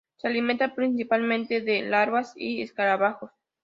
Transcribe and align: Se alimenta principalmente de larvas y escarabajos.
Se 0.17 0.27
alimenta 0.27 0.73
principalmente 0.73 1.61
de 1.61 1.83
larvas 1.83 2.33
y 2.35 2.63
escarabajos. 2.63 3.29